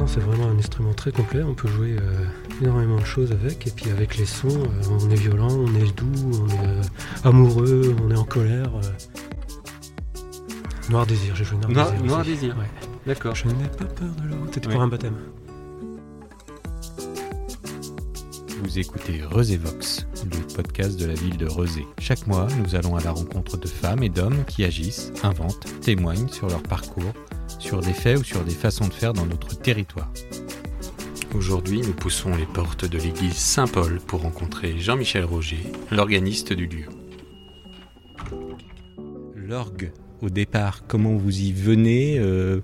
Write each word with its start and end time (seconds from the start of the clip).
non, 0.00 0.06
c'est 0.06 0.20
vraiment 0.20 0.46
un 0.48 0.58
instrument 0.58 0.94
très 0.94 1.12
complet. 1.12 1.42
On 1.42 1.54
peut 1.54 1.68
jouer 1.68 1.96
euh, 2.00 2.24
énormément 2.62 2.98
de 2.98 3.04
choses 3.04 3.32
avec. 3.32 3.66
Et 3.66 3.70
puis 3.70 3.90
avec 3.90 4.16
les 4.16 4.24
sons, 4.26 4.48
euh, 4.48 4.82
on 4.90 5.10
est 5.10 5.14
violent, 5.14 5.48
on 5.50 5.74
est 5.74 5.94
doux, 5.96 6.10
on 6.42 6.48
est 6.48 6.66
euh, 6.68 6.82
amoureux, 7.24 7.94
on 8.02 8.10
est 8.10 8.16
en 8.16 8.24
colère. 8.24 8.70
euh. 8.76 10.20
Noir 10.90 11.06
désir, 11.06 11.36
j'ai 11.36 11.44
joué 11.44 11.58
Noir, 11.58 11.70
Noir- 11.70 11.90
désir. 11.92 12.06
Noir 12.06 12.20
aussi. 12.20 12.30
Désir. 12.30 12.56
Ouais. 12.58 12.64
D'accord. 13.06 13.34
Je 13.34 13.46
n'ai 13.46 13.54
pas 13.78 13.84
peur 13.84 14.08
de 14.22 14.28
l'eau. 14.28 14.36
C'était 14.52 14.66
Ouais. 14.68 14.72
pour 14.72 14.82
un 14.82 14.88
baptême. 14.88 15.16
Vous 18.62 18.78
écoutez 18.78 19.20
Vox, 19.56 20.06
le 20.24 20.54
podcast 20.54 20.98
de 21.00 21.06
la 21.06 21.14
ville 21.14 21.36
de 21.38 21.46
Rezé. 21.46 21.86
Chaque 21.98 22.26
mois, 22.26 22.46
nous 22.62 22.74
allons 22.74 22.94
à 22.94 23.00
la 23.02 23.10
rencontre 23.12 23.56
de 23.56 23.66
femmes 23.66 24.02
et 24.02 24.08
d'hommes 24.10 24.44
qui 24.46 24.64
agissent, 24.64 25.12
inventent, 25.22 25.64
témoignent 25.80 26.28
sur 26.28 26.46
leur 26.48 26.62
parcours, 26.62 27.12
sur 27.60 27.80
des 27.80 27.92
faits 27.92 28.18
ou 28.18 28.24
sur 28.24 28.42
des 28.44 28.50
façons 28.54 28.88
de 28.88 28.92
faire 28.92 29.12
dans 29.12 29.26
notre 29.26 29.56
territoire. 29.56 30.10
Aujourd'hui, 31.34 31.80
nous 31.82 31.92
poussons 31.92 32.34
les 32.34 32.46
portes 32.46 32.84
de 32.84 32.98
l'église 32.98 33.34
Saint-Paul 33.36 34.00
pour 34.00 34.22
rencontrer 34.22 34.78
Jean-Michel 34.78 35.24
Roger, 35.24 35.60
l'organiste 35.92 36.52
du 36.52 36.66
lieu. 36.66 36.86
L'orgue, 39.36 39.92
au 40.22 40.30
départ, 40.30 40.82
comment 40.88 41.14
vous 41.16 41.40
y 41.40 41.52
venez 41.52 42.18
euh, 42.18 42.60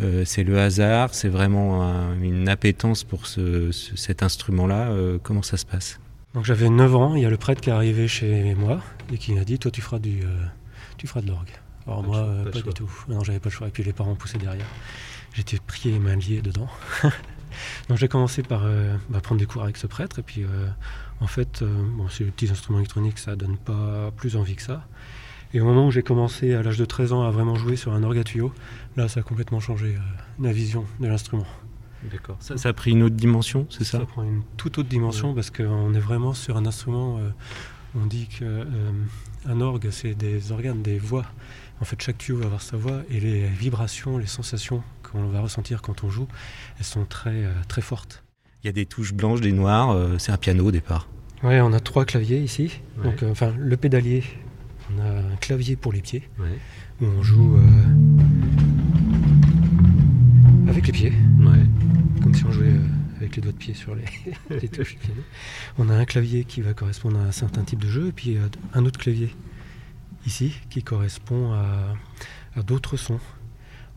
euh, 0.00 0.24
C'est 0.26 0.44
le 0.44 0.58
hasard 0.58 1.14
C'est 1.14 1.28
vraiment 1.28 1.82
un- 1.82 2.20
une 2.20 2.48
appétence 2.48 3.04
pour 3.04 3.26
ce- 3.26 3.70
ce- 3.72 3.96
cet 3.96 4.22
instrument-là 4.22 4.90
euh, 4.90 5.18
Comment 5.22 5.42
ça 5.42 5.56
se 5.56 5.64
passe? 5.66 5.98
Donc 6.34 6.44
j'avais 6.44 6.68
9 6.68 6.94
ans, 6.94 7.14
il 7.14 7.22
y 7.22 7.26
a 7.26 7.30
le 7.30 7.36
prêtre 7.38 7.62
qui 7.62 7.70
est 7.70 7.72
arrivé 7.72 8.08
chez 8.08 8.54
moi 8.54 8.80
et 9.12 9.16
qui 9.16 9.32
m'a 9.32 9.44
dit 9.44 9.58
Toi, 9.58 9.70
tu 9.70 9.80
feras, 9.80 9.98
du, 9.98 10.20
euh, 10.22 10.44
tu 10.98 11.06
feras 11.06 11.22
de 11.22 11.28
l'orgue. 11.28 11.48
Alors 11.86 12.02
Pas 12.02 12.06
moi, 12.06 12.16
choix, 12.16 12.26
euh, 12.26 12.50
pas 12.50 12.60
du 12.62 12.74
tout. 12.74 12.90
Non, 13.08 13.22
j'avais 13.24 13.40
pas 13.40 13.48
le 13.48 13.54
choix. 13.54 13.68
Et 13.68 13.70
puis 13.70 13.82
les 13.82 13.92
parents 13.92 14.14
poussaient 14.14 14.38
derrière. 14.38 14.66
J'étais 15.34 15.58
pris 15.58 15.90
les 15.90 15.98
mains 15.98 16.16
liées 16.16 16.42
dedans. 16.42 16.68
Donc 17.88 17.98
j'ai 17.98 18.08
commencé 18.08 18.42
par 18.42 18.62
euh, 18.64 18.96
bah, 19.08 19.20
prendre 19.20 19.38
des 19.38 19.46
cours 19.46 19.62
avec 19.62 19.76
ce 19.76 19.86
prêtre. 19.86 20.18
Et 20.18 20.22
puis 20.22 20.44
euh, 20.44 20.68
en 21.20 21.26
fait, 21.26 21.62
euh, 21.62 21.82
bon, 21.96 22.08
c'est 22.08 22.24
les 22.24 22.30
petits 22.30 22.50
instruments 22.50 22.78
électroniques, 22.78 23.18
ça 23.18 23.36
donne 23.36 23.56
pas 23.56 24.10
plus 24.16 24.36
envie 24.36 24.56
que 24.56 24.62
ça. 24.62 24.86
Et 25.54 25.60
au 25.60 25.64
moment 25.64 25.86
où 25.86 25.90
j'ai 25.90 26.02
commencé 26.02 26.54
à 26.54 26.62
l'âge 26.62 26.78
de 26.78 26.84
13 26.84 27.12
ans 27.12 27.22
à 27.22 27.30
vraiment 27.30 27.54
jouer 27.54 27.76
sur 27.76 27.92
un 27.92 28.02
orgue 28.02 28.18
à 28.18 28.24
tuyau, 28.24 28.52
là 28.96 29.08
ça 29.08 29.20
a 29.20 29.22
complètement 29.22 29.60
changé 29.60 29.94
euh, 29.96 30.00
ma 30.38 30.52
vision 30.52 30.84
de 31.00 31.06
l'instrument. 31.06 31.46
D'accord. 32.10 32.36
Ça, 32.40 32.56
ça 32.56 32.68
a 32.68 32.72
pris 32.72 32.90
une 32.90 33.02
autre 33.02 33.16
dimension, 33.16 33.66
c'est 33.70 33.84
ça? 33.84 34.00
Ça 34.00 34.06
prend 34.06 34.22
une 34.22 34.42
toute 34.56 34.78
autre 34.78 34.88
dimension 34.88 35.34
parce 35.34 35.50
qu'on 35.50 35.94
est 35.94 36.00
vraiment 36.00 36.34
sur 36.34 36.56
un 36.56 36.66
instrument. 36.66 37.18
Euh, 37.96 38.00
on 38.02 38.06
dit 38.06 38.26
qu'un 38.28 39.60
orgue, 39.60 39.88
c'est 39.90 40.14
des 40.14 40.52
organes, 40.52 40.82
des 40.82 40.98
voix. 40.98 41.24
En 41.80 41.84
fait, 41.84 42.00
chaque 42.00 42.18
tuyau 42.18 42.38
va 42.38 42.46
avoir 42.46 42.62
sa 42.62 42.76
voix 42.76 43.02
et 43.10 43.20
les 43.20 43.46
vibrations, 43.46 44.18
les 44.18 44.26
sensations 44.26 44.82
qu'on 45.02 45.26
va 45.28 45.40
ressentir 45.40 45.82
quand 45.82 46.04
on 46.04 46.10
joue, 46.10 46.26
elles 46.78 46.84
sont 46.84 47.04
très, 47.04 47.44
euh, 47.44 47.52
très 47.68 47.82
fortes. 47.82 48.22
Il 48.62 48.66
y 48.66 48.70
a 48.70 48.72
des 48.72 48.86
touches 48.86 49.12
blanches, 49.12 49.40
des 49.40 49.52
noires, 49.52 49.90
euh, 49.90 50.16
c'est 50.18 50.32
un 50.32 50.36
piano 50.38 50.64
au 50.66 50.70
départ. 50.72 51.08
Ouais, 51.42 51.60
on 51.60 51.72
a 51.74 51.80
trois 51.80 52.04
claviers 52.06 52.40
ici. 52.40 52.80
Ouais. 52.98 53.04
Donc, 53.04 53.22
euh, 53.22 53.30
enfin, 53.30 53.52
le 53.58 53.76
pédalier, 53.76 54.24
on 54.96 54.98
a 55.00 55.04
un 55.32 55.36
clavier 55.40 55.76
pour 55.76 55.92
les 55.92 56.00
pieds 56.00 56.28
Ouais. 56.40 56.58
où 57.00 57.04
on 57.06 57.22
joue 57.22 57.56
euh, 57.56 57.60
avec 60.68 60.86
les 60.86 60.92
pieds. 60.92 61.12
Ouais. 61.40 61.60
comme 62.22 62.34
si 62.34 62.44
on 62.46 62.50
jouait 62.50 62.68
euh, 62.68 62.80
avec 63.26 63.36
les 63.36 63.42
doigts 63.42 63.52
de 63.52 63.58
pied 63.58 63.74
sur 63.74 63.94
les, 63.94 64.04
les 64.50 64.68
touches 64.68 64.92
du 64.92 64.98
piano. 64.98 65.22
On 65.78 65.88
a 65.90 65.94
un 65.94 66.04
clavier 66.04 66.44
qui 66.44 66.60
va 66.60 66.74
correspondre 66.74 67.18
à 67.18 67.24
un 67.24 67.32
certain 67.32 67.64
type 67.64 67.80
de 67.80 67.88
jeu, 67.88 68.06
et 68.08 68.12
puis 68.12 68.36
euh, 68.36 68.48
un 68.72 68.86
autre 68.86 69.00
clavier 69.00 69.34
ici 70.26 70.54
qui 70.70 70.82
correspond 70.82 71.52
à, 71.52 71.94
à 72.56 72.62
d'autres 72.62 72.96
sons. 72.96 73.20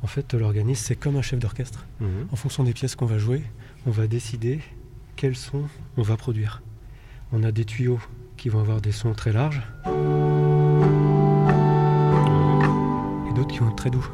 En 0.01 0.07
fait, 0.07 0.33
l'organiste, 0.33 0.85
c'est 0.85 0.95
comme 0.95 1.15
un 1.15 1.21
chef 1.21 1.39
d'orchestre. 1.39 1.85
Mhm. 1.99 2.27
En 2.31 2.35
fonction 2.35 2.63
des 2.63 2.73
pièces 2.73 2.95
qu'on 2.95 3.05
va 3.05 3.19
jouer, 3.19 3.43
on 3.85 3.91
va 3.91 4.07
décider 4.07 4.61
quels 5.15 5.35
sons 5.35 5.65
on 5.97 6.01
va 6.01 6.17
produire. 6.17 6.63
On 7.31 7.43
a 7.43 7.51
des 7.51 7.65
tuyaux 7.65 7.99
qui 8.37 8.49
vont 8.49 8.59
avoir 8.59 8.81
des 8.81 8.91
sons 8.91 9.13
très 9.13 9.33
larges 9.33 9.61
et 13.29 13.33
d'autres 13.33 13.49
qui 13.49 13.59
vont 13.59 13.69
être 13.69 13.75
très 13.75 13.91
doux. 13.91 14.07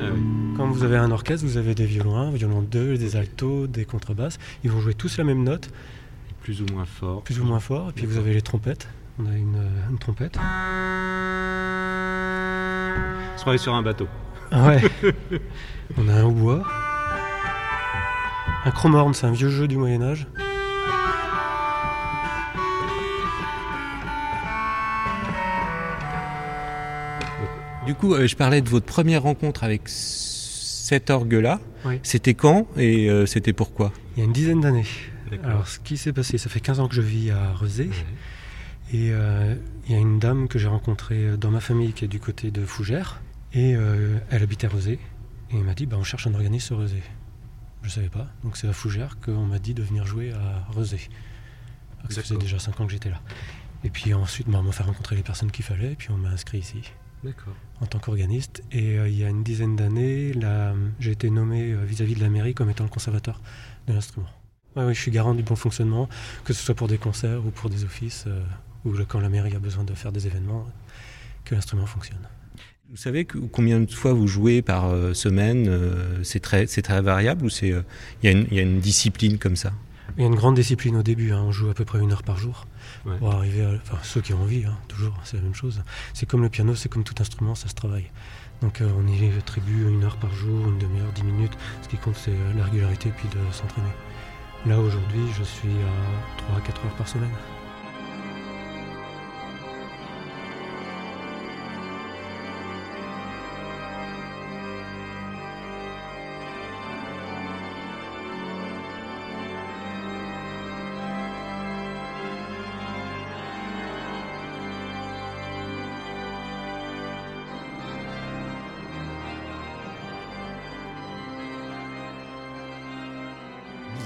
Ah 0.00 0.04
oui. 0.14 0.20
Quand 0.56 0.66
vous 0.68 0.82
avez 0.84 0.96
un 0.96 1.10
orchestre, 1.10 1.46
vous 1.46 1.56
avez 1.56 1.74
des 1.74 1.86
violons 1.86 2.16
1, 2.16 2.30
violons 2.32 2.62
2, 2.62 2.96
des 2.98 3.16
altos, 3.16 3.66
des 3.66 3.84
contrebasses. 3.84 4.38
Ils 4.64 4.70
vont 4.70 4.80
jouer 4.80 4.94
tous 4.94 5.16
la 5.18 5.24
même 5.24 5.42
note, 5.44 5.70
Plus 6.42 6.62
ou 6.62 6.66
moins 6.72 6.84
fort. 6.84 7.22
plus 7.22 7.40
ou 7.40 7.44
moins 7.44 7.60
fort. 7.60 7.90
Et 7.90 7.92
puis 7.92 8.06
vous 8.06 8.16
avez 8.18 8.32
les 8.34 8.42
trompettes. 8.42 8.88
On 9.20 9.26
a 9.26 9.34
une, 9.36 9.56
euh, 9.56 9.90
une 9.90 9.98
trompette. 9.98 10.38
On 13.34 13.36
se 13.36 13.40
croirait 13.42 13.58
sur 13.58 13.74
un 13.74 13.82
bateau. 13.82 14.08
Ah 14.50 14.68
ouais. 14.68 14.80
On 15.98 16.08
a 16.08 16.12
un 16.14 16.24
hautbois. 16.24 16.62
Un 18.64 18.70
chromorne, 18.70 19.14
c'est 19.14 19.26
un 19.26 19.32
vieux 19.32 19.50
jeu 19.50 19.68
du 19.68 19.76
Moyen-Âge. 19.76 20.26
Du 27.88 27.94
coup, 27.94 28.12
euh, 28.12 28.26
je 28.26 28.36
parlais 28.36 28.60
de 28.60 28.68
votre 28.68 28.84
première 28.84 29.22
rencontre 29.22 29.64
avec 29.64 29.88
cet 29.88 31.08
orgue-là. 31.08 31.58
Oui. 31.86 32.00
C'était 32.02 32.34
quand 32.34 32.66
et 32.76 33.08
euh, 33.08 33.24
c'était 33.24 33.54
pourquoi? 33.54 33.94
Il 34.14 34.18
y 34.18 34.20
a 34.20 34.26
une 34.26 34.32
dizaine 34.34 34.60
d'années. 34.60 34.84
Alors, 35.42 35.66
ce 35.66 35.78
qui 35.78 35.96
s'est 35.96 36.12
passé, 36.12 36.36
ça 36.36 36.50
fait 36.50 36.60
15 36.60 36.80
ans 36.80 36.88
que 36.88 36.94
je 36.94 37.00
vis 37.00 37.30
à 37.30 37.54
Rezé. 37.54 37.88
Et 38.92 39.08
euh, 39.12 39.54
il 39.86 39.92
y 39.92 39.94
a 39.94 39.98
une 39.98 40.18
dame 40.18 40.48
que 40.48 40.58
j'ai 40.58 40.68
rencontrée 40.68 41.38
dans 41.38 41.50
ma 41.50 41.60
famille 41.60 41.94
qui 41.94 42.04
est 42.04 42.08
du 42.08 42.20
côté 42.20 42.50
de 42.50 42.62
Fougères. 42.66 43.22
Et 43.54 43.74
euh, 43.74 44.18
elle 44.28 44.42
habitait 44.42 44.66
à 44.66 44.70
Rezé. 44.70 44.98
Et 45.50 45.56
elle 45.56 45.64
m'a 45.64 45.72
dit, 45.72 45.86
bah, 45.86 45.96
on 45.98 46.04
cherche 46.04 46.26
un 46.26 46.34
organisme 46.34 46.74
à 46.74 46.76
Rezé. 46.76 47.02
Je 47.84 47.88
savais 47.88 48.10
pas. 48.10 48.26
Donc 48.44 48.58
c'est 48.58 48.68
à 48.68 48.74
Fougères 48.74 49.16
qu'on 49.18 49.46
m'a 49.46 49.58
dit 49.58 49.72
de 49.72 49.82
venir 49.82 50.04
jouer 50.04 50.32
à 50.32 50.70
Rezé. 50.72 51.00
Ça 52.10 52.20
faisait 52.20 52.36
déjà 52.36 52.58
5 52.58 52.82
ans 52.82 52.86
que 52.86 52.92
j'étais 52.92 53.08
là. 53.08 53.22
Et 53.82 53.88
puis 53.88 54.12
ensuite, 54.12 54.46
bah, 54.46 54.58
on 54.60 54.64
m'a 54.64 54.72
fait 54.72 54.82
rencontrer 54.82 55.16
les 55.16 55.22
personnes 55.22 55.50
qu'il 55.50 55.64
fallait. 55.64 55.92
Et 55.92 55.96
puis 55.96 56.10
on 56.10 56.18
m'a 56.18 56.28
inscrit 56.28 56.58
ici. 56.58 56.82
En 57.80 57.86
tant 57.86 57.98
qu'organiste. 57.98 58.62
Et 58.72 58.98
euh, 58.98 59.08
il 59.08 59.18
y 59.18 59.24
a 59.24 59.28
une 59.28 59.42
dizaine 59.42 59.76
d'années, 59.76 60.32
j'ai 61.00 61.10
été 61.12 61.30
nommé 61.30 61.72
euh, 61.72 61.84
vis-à-vis 61.84 62.14
de 62.14 62.20
la 62.20 62.28
mairie 62.28 62.54
comme 62.54 62.70
étant 62.70 62.84
le 62.84 62.90
conservateur 62.90 63.40
de 63.86 63.92
l'instrument. 63.92 64.28
Ouais, 64.76 64.84
oui, 64.84 64.94
je 64.94 65.00
suis 65.00 65.10
garant 65.10 65.34
du 65.34 65.42
bon 65.42 65.56
fonctionnement, 65.56 66.08
que 66.44 66.52
ce 66.52 66.62
soit 66.62 66.74
pour 66.74 66.88
des 66.88 66.98
concerts 66.98 67.44
ou 67.44 67.50
pour 67.50 67.70
des 67.70 67.84
offices, 67.84 68.24
euh, 68.26 68.42
ou 68.84 68.92
le- 68.92 69.04
quand 69.04 69.20
la 69.20 69.28
mairie 69.28 69.54
a 69.56 69.58
besoin 69.58 69.84
de 69.84 69.94
faire 69.94 70.12
des 70.12 70.26
événements, 70.26 70.66
que 71.44 71.54
l'instrument 71.54 71.86
fonctionne. 71.86 72.28
Vous 72.90 72.96
savez 72.96 73.24
que- 73.24 73.38
combien 73.38 73.80
de 73.80 73.90
fois 73.90 74.12
vous 74.12 74.26
jouez 74.26 74.62
par 74.62 74.90
semaine 75.14 75.68
C'est 76.22 76.40
très, 76.40 76.66
c'est 76.66 76.82
très 76.82 77.02
variable 77.02 77.44
ou 77.44 77.50
y, 78.28 78.44
il 78.50 78.56
y 78.56 78.58
a 78.58 78.62
une 78.62 78.80
discipline 78.80 79.38
comme 79.38 79.56
ça? 79.56 79.72
Il 80.16 80.22
y 80.22 80.24
a 80.24 80.26
une 80.26 80.34
grande 80.34 80.54
discipline 80.56 80.96
au 80.96 81.02
début, 81.02 81.32
hein, 81.32 81.42
on 81.44 81.52
joue 81.52 81.68
à 81.70 81.74
peu 81.74 81.84
près 81.84 82.00
une 82.00 82.12
heure 82.12 82.22
par 82.22 82.36
jour, 82.38 82.66
Ouais. 83.06 83.16
pour 83.18 83.32
arriver 83.34 83.64
à... 83.64 83.70
Enfin, 83.74 83.98
ceux 84.02 84.20
qui 84.20 84.32
ont 84.32 84.42
envie, 84.42 84.64
hein, 84.64 84.76
toujours, 84.88 85.14
c'est 85.24 85.36
la 85.36 85.42
même 85.42 85.54
chose. 85.54 85.82
C'est 86.14 86.26
comme 86.26 86.42
le 86.42 86.48
piano, 86.48 86.74
c'est 86.74 86.88
comme 86.88 87.04
tout 87.04 87.14
instrument, 87.20 87.54
ça 87.54 87.68
se 87.68 87.74
travaille. 87.74 88.10
Donc 88.62 88.80
euh, 88.80 88.90
on 88.98 89.06
y 89.06 89.36
attribue 89.38 89.88
une 89.88 90.02
heure 90.02 90.16
par 90.16 90.32
jour, 90.34 90.66
une 90.66 90.78
demi-heure, 90.78 91.12
dix 91.14 91.22
minutes. 91.22 91.56
Ce 91.82 91.88
qui 91.88 91.96
compte, 91.96 92.16
c'est 92.16 92.32
euh, 92.32 92.54
la 92.56 92.64
régularité 92.64 93.12
puis 93.16 93.28
de 93.28 93.52
s'entraîner. 93.52 93.86
Là, 94.66 94.80
aujourd'hui, 94.80 95.20
je 95.38 95.44
suis 95.44 95.68
à 95.68 96.38
3 96.38 96.56
à 96.56 96.60
4 96.62 96.84
heures 96.86 96.96
par 96.96 97.06
semaine. 97.06 97.30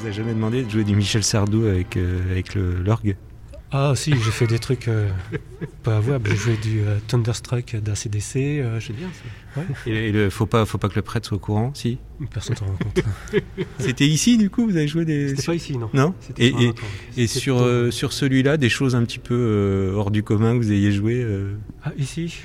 Vous 0.02 0.08
avez 0.08 0.16
jamais 0.16 0.34
demandé 0.34 0.64
de 0.64 0.68
jouer 0.68 0.82
du 0.82 0.96
Michel 0.96 1.22
Sardou 1.22 1.64
avec, 1.64 1.96
euh, 1.96 2.28
avec 2.28 2.56
l'orgue? 2.56 3.14
Ah 3.70 3.92
si, 3.94 4.10
j'ai 4.10 4.32
fait 4.32 4.48
des 4.48 4.58
trucs 4.58 4.88
euh, 4.88 5.08
pas 5.84 5.98
avouables. 5.98 6.28
J'ai 6.30 6.36
joué 6.36 6.56
du 6.56 6.80
euh, 6.80 6.98
Thunderstruck 7.06 7.76
d'ACDC. 7.76 8.34
Euh, 8.36 8.80
j'ai- 8.80 8.88
C'est 8.88 8.92
bien 8.94 9.08
ça. 9.54 9.62
Et, 9.86 10.08
et 10.08 10.12
le, 10.12 10.28
faut 10.28 10.46
pas, 10.46 10.66
faut 10.66 10.76
pas 10.78 10.88
que 10.88 10.96
le 10.96 11.02
prêtre 11.02 11.28
soit 11.28 11.36
au 11.36 11.38
courant, 11.40 11.70
si? 11.74 11.98
Personne 12.32 12.56
s'en 12.56 12.66
rend 12.66 12.72
compte. 12.82 13.04
C'était 13.78 14.08
ici, 14.08 14.38
du 14.38 14.50
coup, 14.50 14.64
vous 14.66 14.76
avez 14.76 14.88
joué 14.88 15.04
des. 15.04 15.28
C'était 15.28 15.42
pas 15.44 15.54
ici, 15.54 15.78
non. 15.78 15.88
Non? 15.94 16.14
Et, 16.36 16.50
sur 17.28 17.58
et, 17.58 17.60
et 17.60 17.62
euh, 17.62 17.90
sur 17.92 18.12
celui-là, 18.12 18.56
des 18.56 18.68
choses 18.70 18.96
un 18.96 19.04
petit 19.04 19.20
peu 19.20 19.36
euh, 19.38 19.94
hors 19.94 20.10
du 20.10 20.24
commun 20.24 20.54
que 20.54 20.64
vous 20.64 20.72
ayez 20.72 20.90
joué 20.90 21.22
euh, 21.22 21.54
Ah, 21.84 21.92
ici? 21.96 22.40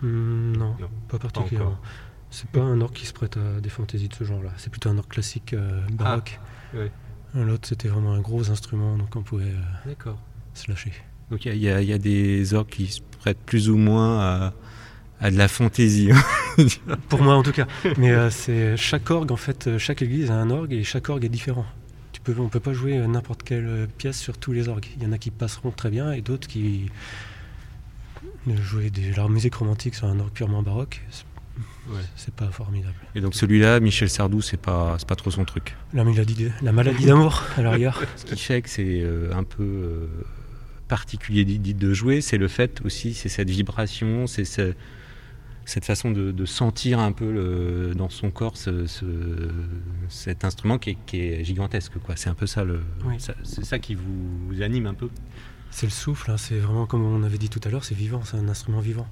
Hmm, 0.00 0.52
Non, 0.56 0.74
Non, 0.80 0.88
pas 1.08 1.18
particulièrement. 1.18 1.72
encore. 1.72 1.82
C'est 2.30 2.48
pas 2.48 2.60
un 2.62 2.80
orgue 2.80 2.94
qui 2.94 3.04
se 3.04 3.12
prête 3.12 3.36
à 3.36 3.60
des 3.60 3.68
fantaisies 3.68 4.08
de 4.08 4.14
ce 4.14 4.24
genre-là. 4.24 4.52
C'est 4.56 4.70
plutôt 4.70 4.88
un 4.88 4.96
orgue 4.96 5.08
classique 5.08 5.52
euh, 5.52 5.82
baroque. 5.92 6.40
Ouais. 6.74 6.90
L'autre, 7.34 7.68
c'était 7.68 7.88
vraiment 7.88 8.14
un 8.14 8.20
gros 8.20 8.50
instrument, 8.50 8.96
donc 8.96 9.14
on 9.16 9.22
pouvait 9.22 9.44
euh, 9.44 10.12
se 10.54 10.70
lâcher. 10.70 10.92
Donc 11.30 11.44
il 11.44 11.54
y, 11.56 11.68
a- 11.68 11.82
y 11.82 11.90
y 11.92 11.98
des 11.98 12.54
orgues 12.54 12.68
qui 12.68 12.86
se 12.86 13.00
prêtent 13.20 13.38
plus 13.44 13.68
ou 13.68 13.76
moins 13.76 14.18
à, 14.20 14.52
à 15.20 15.30
de 15.30 15.36
la 15.36 15.46
fantaisie. 15.48 16.10
Pour 17.08 17.22
moi 17.22 17.34
en 17.36 17.42
tout 17.42 17.52
cas. 17.52 17.66
Mais 17.98 18.10
euh, 18.12 18.30
c'est 18.30 18.76
chaque 18.76 19.10
orgue 19.10 19.30
en 19.30 19.36
fait, 19.36 19.66
euh, 19.66 19.78
chaque 19.78 20.00
église 20.02 20.30
a 20.30 20.34
un 20.34 20.50
orgue 20.50 20.72
et 20.72 20.84
chaque 20.84 21.08
orgue 21.10 21.24
est 21.24 21.28
différent. 21.28 21.66
Tu 22.12 22.20
peux, 22.22 22.34
on 22.40 22.48
peut 22.48 22.60
pas 22.60 22.72
jouer 22.72 22.96
n'importe 23.06 23.42
quelle 23.42 23.88
pièce 23.98 24.18
sur 24.18 24.38
tous 24.38 24.52
les 24.52 24.68
orgues. 24.68 24.86
Il 24.96 25.02
y 25.02 25.06
en 25.06 25.12
a 25.12 25.18
qui 25.18 25.30
passeront 25.30 25.70
très 25.70 25.90
bien 25.90 26.12
et 26.12 26.22
d'autres 26.22 26.48
qui 26.48 26.90
jouer 28.62 28.88
de 28.90 29.14
la 29.14 29.28
musique 29.28 29.54
romantique 29.56 29.94
sur 29.94 30.06
un 30.06 30.18
orgue 30.20 30.32
purement 30.32 30.62
baroque, 30.62 31.02
Ouais. 31.88 32.00
c'est 32.16 32.34
pas 32.34 32.50
formidable. 32.50 32.94
Et 33.14 33.20
donc 33.20 33.34
celui-là, 33.34 33.80
Michel 33.80 34.08
Sardou, 34.10 34.40
c'est 34.42 34.56
pas, 34.60 34.96
c'est 34.98 35.08
pas 35.08 35.16
trop 35.16 35.30
son 35.30 35.44
truc. 35.44 35.74
La 35.94 36.04
maladie, 36.04 36.48
la 36.62 36.72
maladie 36.72 37.06
d'amour 37.06 37.42
à 37.56 37.62
la 37.62 37.70
rigueur. 37.72 38.02
Ce 38.16 38.24
qui 38.24 38.36
fait 38.38 38.62
que 38.62 38.68
c'est 38.68 39.00
euh, 39.02 39.32
un 39.34 39.44
peu 39.44 39.62
euh, 39.64 40.06
particulier 40.88 41.44
de 41.44 41.92
jouer, 41.94 42.20
c'est 42.20 42.38
le 42.38 42.48
fait 42.48 42.80
aussi, 42.84 43.14
c'est 43.14 43.28
cette 43.28 43.50
vibration, 43.50 44.26
c'est 44.26 44.44
ce- 44.44 44.74
cette 45.64 45.84
façon 45.84 46.10
de, 46.10 46.30
de 46.32 46.44
sentir 46.46 46.98
un 46.98 47.12
peu 47.12 47.30
le- 47.30 47.94
dans 47.94 48.08
son 48.08 48.30
corps 48.30 48.56
ce- 48.56 48.86
ce- 48.86 49.04
cet 50.08 50.44
instrument 50.44 50.78
qui 50.78 50.90
est, 50.90 50.98
qui 51.06 51.20
est 51.20 51.44
gigantesque. 51.44 51.92
C'est 52.16 52.30
un 52.30 52.34
peu 52.34 52.46
ça, 52.46 52.64
Oui. 53.04 53.14
ça- 53.18 53.34
c'est 53.44 53.64
ça 53.64 53.78
qui 53.78 53.94
vous, 53.94 54.46
vous 54.48 54.62
anime 54.62 54.86
un 54.86 54.94
peu. 54.94 55.10
C'est 55.70 55.84
le 55.86 55.92
souffle, 55.92 56.30
hein, 56.30 56.38
c'est 56.38 56.58
vraiment 56.58 56.86
comme 56.86 57.04
on 57.04 57.22
avait 57.22 57.36
dit 57.36 57.50
tout 57.50 57.60
à 57.64 57.68
l'heure, 57.68 57.84
c'est 57.84 57.94
vivant, 57.94 58.22
c'est 58.24 58.38
un 58.38 58.48
instrument 58.48 58.80
vivant. 58.80 59.06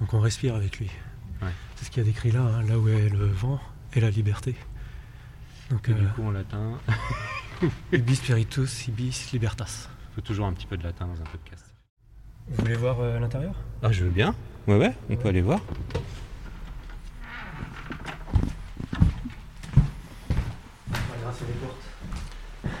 Donc 0.00 0.12
on 0.14 0.18
respire 0.20 0.56
avec 0.56 0.78
lui. 0.80 0.90
C'est 1.82 1.86
ce 1.86 1.90
qu'il 1.90 2.04
y 2.04 2.06
a 2.06 2.08
décrit 2.08 2.30
là, 2.30 2.42
hein, 2.42 2.62
là 2.68 2.78
où 2.78 2.88
est 2.88 3.08
le 3.08 3.26
vent 3.26 3.58
et 3.92 3.98
la 3.98 4.08
liberté. 4.08 4.54
Donc 5.68 5.88
Et 5.88 5.90
euh, 5.90 5.94
du 5.96 6.06
coup, 6.10 6.22
en 6.22 6.30
latin, 6.30 6.78
ibi 7.92 8.14
spiritus, 8.14 8.86
ibis 8.86 9.32
libertas. 9.32 9.88
il 10.12 10.14
faut 10.14 10.20
toujours 10.20 10.46
un 10.46 10.52
petit 10.52 10.66
peu 10.68 10.76
de 10.76 10.84
latin 10.84 11.08
dans 11.08 11.20
un 11.20 11.24
podcast. 11.24 11.74
Vous 12.46 12.62
voulez 12.62 12.76
voir 12.76 13.00
euh, 13.00 13.18
l'intérieur? 13.18 13.56
Ah, 13.82 13.90
je 13.90 14.04
veux 14.04 14.10
bien. 14.10 14.32
Ouais, 14.68 14.78
ouais, 14.78 14.94
on 15.10 15.16
peut 15.16 15.26
aller 15.26 15.40
voir. 15.40 15.58
Grâce 20.88 21.40
les 21.40 21.54
portes. 21.54 22.72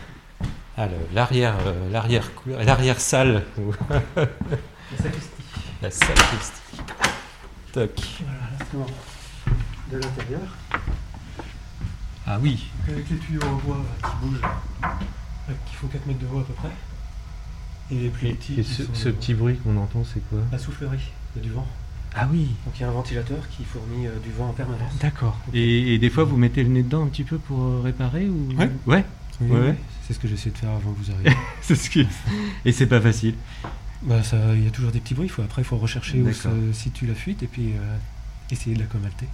Ah, 0.76 0.86
l'arrière, 1.12 1.56
euh, 1.66 1.90
l'arrière, 1.90 2.30
l'arrière 2.46 3.00
salle, 3.00 3.42
La 4.16 4.28
sacristie. 4.96 5.42
la 5.82 5.90
sacristie. 5.90 6.62
Toc. 7.72 8.22
De 9.90 9.98
l'intérieur. 9.98 10.40
Ah 12.26 12.38
oui. 12.40 12.66
Donc 12.86 12.94
avec 12.96 13.10
les 13.10 13.16
tuyaux 13.18 13.42
en 13.44 13.56
bois 13.56 13.84
qui 14.00 14.26
bougent, 14.26 14.40
qui 15.66 15.74
font 15.74 15.86
4 15.88 16.06
mètres 16.06 16.20
de 16.20 16.26
haut 16.26 16.40
à 16.40 16.44
peu 16.44 16.52
près. 16.54 16.70
Et 17.90 17.96
les 17.96 18.08
plus 18.08 18.28
petits. 18.34 18.54
qui 18.54 18.64
sont- 18.64 19.34
bruit 19.36 19.58
qu'on 19.58 19.76
entend, 19.76 20.04
c'est 20.04 20.20
quoi? 20.30 20.38
La 20.50 20.58
soufflerie, 20.58 21.10
il 21.34 21.42
y 21.42 21.44
a 21.44 21.48
du 21.48 21.52
vent. 21.52 21.66
Ah 22.14 22.28
oui. 22.30 22.48
Donc 22.64 22.74
il 22.78 22.82
y 22.82 22.84
a 22.84 22.88
un 22.88 22.92
ventilateur 22.92 23.38
qui 23.50 23.64
fournit 23.64 24.06
euh, 24.06 24.18
du 24.22 24.30
vent 24.32 24.48
en 24.48 24.52
permanence. 24.52 24.92
D'accord. 25.00 25.36
Et, 25.52 25.94
et 25.94 25.98
des 25.98 26.10
fois, 26.10 26.24
vous 26.24 26.36
mettez 26.36 26.62
le 26.62 26.68
nez 26.70 26.82
dedans 26.82 27.04
un 27.04 27.08
petit 27.08 27.24
peu 27.24 27.38
pour 27.38 27.62
euh, 27.62 27.80
réparer 27.82 28.28
ou? 28.28 28.48
Ouais. 28.58 28.70
Ouais. 28.86 29.04
Oui, 29.40 29.50
Ouais. 29.50 29.74
C'est 30.06 30.14
ce 30.14 30.18
que 30.18 30.28
j'essaie 30.28 30.50
de 30.50 30.58
faire 30.58 30.70
avant 30.70 30.92
que 30.92 30.98
vous 31.02 31.10
arriviez. 31.10 31.32
c'est 31.62 31.74
ce 31.74 31.88
qui. 31.90 32.06
Et 32.64 32.72
c'est 32.72 32.86
pas 32.86 33.00
facile. 33.00 33.34
bah, 34.02 34.22
ça, 34.22 34.36
il 34.54 34.64
y 34.64 34.66
a 34.66 34.70
toujours 34.70 34.92
des 34.92 35.00
petits 35.00 35.14
bruits. 35.14 35.28
Faut, 35.28 35.42
après, 35.42 35.62
il 35.62 35.64
faut 35.64 35.78
rechercher 35.78 36.22
où 36.22 36.32
se 36.32 36.48
situe 36.72 37.06
la 37.06 37.14
fuite 37.14 37.42
et 37.42 37.46
puis 37.46 37.72
euh, 37.72 37.96
essayer 38.52 38.74
de 38.76 38.80
la 38.80 38.86
commalter. 38.86 39.26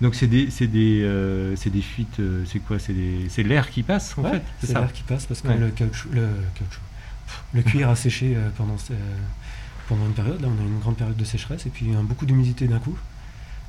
Donc 0.00 0.14
c'est 0.14 0.26
des, 0.26 0.50
c'est 0.50 0.66
des, 0.66 1.02
euh, 1.02 1.56
c'est 1.56 1.70
des 1.70 1.80
fuites. 1.80 2.20
euh, 2.20 2.44
c'est 2.46 2.58
quoi 2.60 2.78
C'est 2.78 2.92
des, 2.92 3.28
c'est 3.30 3.42
l'air 3.42 3.70
qui 3.70 3.82
passe 3.82 4.16
en 4.18 4.22
Ouais, 4.22 4.32
fait. 4.32 4.42
c'est 4.66 4.74
l'air 4.74 4.92
qui 4.92 5.02
passe 5.02 5.26
parce 5.26 5.40
que 5.40 5.48
Ouais. 5.48 5.56
le 5.56 5.70
caoutchouc, 5.70 6.10
le 6.12 6.28
caoutchouc, 6.54 6.80
Pff, 7.26 7.42
le 7.54 7.62
cuir 7.62 7.88
a 7.90 7.96
séché 8.06 8.34
euh, 8.36 8.48
pendant, 8.56 8.76
euh, 8.90 8.94
pendant 9.88 10.04
une 10.06 10.12
période. 10.12 10.40
Là, 10.42 10.48
on 10.48 10.62
a 10.62 10.66
une 10.66 10.78
grande 10.80 10.96
période 10.96 11.16
de 11.16 11.24
sécheresse 11.24 11.64
et 11.66 11.70
puis 11.70 11.94
un 11.94 12.02
beaucoup 12.02 12.26
d'humidité 12.26 12.66
d'un 12.68 12.78
coup. 12.78 12.96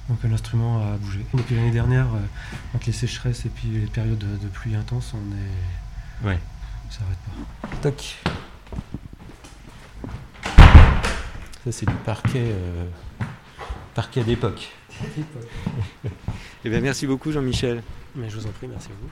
Donc 0.10 0.20
l'instrument 0.24 0.82
a 0.82 0.98
bougé. 0.98 1.26
Depuis 1.34 1.56
l'année 1.56 1.72
dernière, 1.72 2.06
euh, 2.14 2.20
entre 2.76 2.86
les 2.88 2.94
sécheresses 2.94 3.46
et 3.46 3.50
puis 3.50 3.68
les 3.70 3.88
périodes 3.88 4.18
de, 4.20 4.26
de 4.38 4.48
pluie 4.52 4.76
intense, 4.76 5.14
on 5.14 5.18
est, 5.36 6.28
Ouais. 6.30 6.40
ça 6.90 7.00
arrête 7.06 7.72
pas. 7.82 7.90
Toc. 7.90 8.16
Ça 11.64 11.72
c'est 11.72 11.86
du 11.86 11.94
parquet, 12.06 12.44
euh, 12.52 12.86
parquet 13.98 14.24
d'époque. 14.24 14.70
Eh 16.66 16.70
bien 16.70 16.82
merci 16.82 17.08
beaucoup 17.08 17.32
Jean-Michel. 17.32 17.82
Mais 18.16 18.30
je 18.30 18.38
vous 18.38 18.46
en 18.46 18.52
prie, 18.52 18.68
merci 18.68 18.90
à 18.90 18.96
vous. 19.02 19.10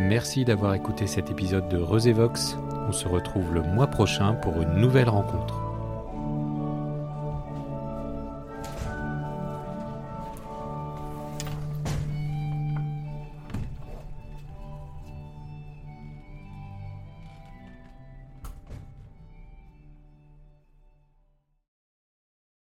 Merci 0.00 0.44
d'avoir 0.44 0.74
écouté 0.74 1.06
cet 1.06 1.30
épisode 1.30 1.68
de 1.68 1.76
Resévox. 1.76 2.56
On 2.88 2.92
se 2.92 3.06
retrouve 3.06 3.52
le 3.54 3.62
mois 3.62 3.88
prochain 3.88 4.34
pour 4.34 4.60
une 4.62 4.74
nouvelle 4.74 5.08
rencontre. 5.08 5.69